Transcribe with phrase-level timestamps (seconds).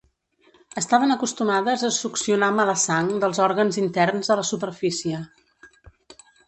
[0.81, 5.23] Estaven acostumades a succionar "mala sang" dels òrgans interns a la superfície.